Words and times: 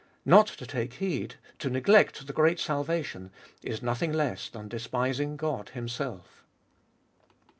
Not 0.25 0.47
to 0.47 0.65
take 0.65 0.93
heed, 0.95 1.35
to 1.59 1.69
neglect 1.69 2.25
the 2.25 2.33
great 2.33 2.59
salvation, 2.59 3.29
is 3.61 3.83
nothing 3.83 4.11
less 4.11 4.49
than 4.49 4.67
despising 4.67 5.37
God 5.37 5.69
Himself. 5.69 6.43